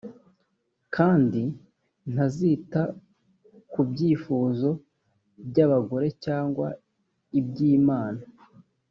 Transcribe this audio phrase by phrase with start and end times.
[0.95, 1.41] kandi
[2.11, 2.81] ntazita
[3.71, 4.69] ku byifuzo
[5.47, 6.67] by abagore cyangwa
[7.39, 8.23] iby imana